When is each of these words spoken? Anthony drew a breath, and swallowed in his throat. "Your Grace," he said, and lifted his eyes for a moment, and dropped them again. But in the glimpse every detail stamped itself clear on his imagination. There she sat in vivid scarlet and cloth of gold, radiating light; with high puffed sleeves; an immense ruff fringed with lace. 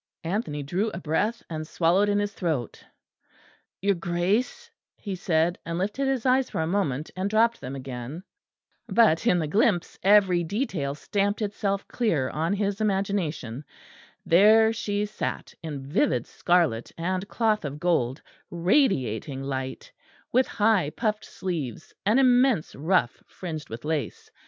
Anthony 0.23 0.63
drew 0.63 0.89
a 0.89 0.97
breath, 0.99 1.43
and 1.47 1.67
swallowed 1.67 2.09
in 2.09 2.17
his 2.17 2.33
throat. 2.33 2.83
"Your 3.83 3.93
Grace," 3.93 4.71
he 4.97 5.13
said, 5.13 5.59
and 5.63 5.77
lifted 5.77 6.07
his 6.07 6.25
eyes 6.25 6.49
for 6.49 6.59
a 6.59 6.65
moment, 6.65 7.11
and 7.15 7.29
dropped 7.29 7.61
them 7.61 7.75
again. 7.75 8.23
But 8.87 9.27
in 9.27 9.37
the 9.37 9.45
glimpse 9.45 9.99
every 10.01 10.43
detail 10.43 10.95
stamped 10.95 11.39
itself 11.43 11.87
clear 11.87 12.31
on 12.31 12.53
his 12.53 12.81
imagination. 12.81 13.63
There 14.25 14.73
she 14.73 15.05
sat 15.05 15.53
in 15.61 15.85
vivid 15.85 16.25
scarlet 16.25 16.91
and 16.97 17.27
cloth 17.27 17.63
of 17.63 17.79
gold, 17.79 18.23
radiating 18.49 19.43
light; 19.43 19.91
with 20.33 20.47
high 20.47 20.89
puffed 20.97 21.25
sleeves; 21.25 21.93
an 22.07 22.17
immense 22.17 22.73
ruff 22.73 23.21
fringed 23.27 23.69
with 23.69 23.85
lace. 23.85 24.31